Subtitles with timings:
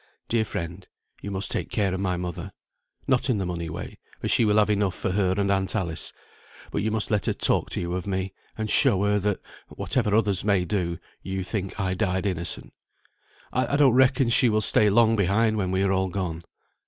[0.29, 0.87] Dear friend,
[1.21, 2.51] you must take care of my mother.
[3.05, 6.11] Not in the money way, for she will have enough for her and Aunt Alice;
[6.71, 9.37] but you must let her talk to you of me; and show her that
[9.67, 12.73] (whatever others may do) you think I died innocent.
[13.53, 16.45] I don't reckon she will stay long behind when we are all gone.